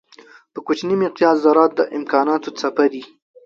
[0.53, 3.03] په کوچني مقیاس ذرات د امکانانو څپه دي.